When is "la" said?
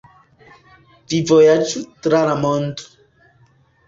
2.29-2.33